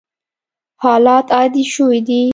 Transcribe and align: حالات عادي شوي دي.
حالات 0.83 1.27
عادي 1.37 1.63
شوي 1.73 1.99
دي. 2.07 2.21